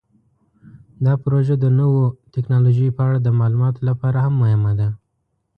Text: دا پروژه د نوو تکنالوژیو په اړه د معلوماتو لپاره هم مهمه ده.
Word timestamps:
دا 1.05 1.13
پروژه 1.23 1.55
د 1.59 1.65
نوو 1.79 2.03
تکنالوژیو 2.35 2.95
په 2.97 3.01
اړه 3.07 3.17
د 3.21 3.27
معلوماتو 3.39 3.79
لپاره 3.89 4.17
هم 4.25 4.33
مهمه 4.41 4.71
ده. 4.79 4.89